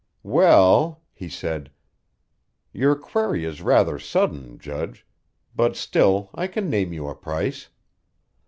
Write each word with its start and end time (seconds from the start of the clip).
"Well," 0.23 1.03
he 1.13 1.29
said, 1.29 1.69
"your 2.73 2.95
query 2.95 3.45
is 3.45 3.61
rather 3.61 3.99
sudden, 3.99 4.57
Judge, 4.57 5.05
but 5.55 5.75
still 5.75 6.31
I 6.33 6.47
can 6.47 6.71
name 6.71 6.91
you 6.91 7.07
a 7.07 7.13
price. 7.13 7.69